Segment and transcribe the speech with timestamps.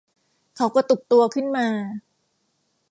[0.55, 1.67] เขากระตุกตัวขึ้นมา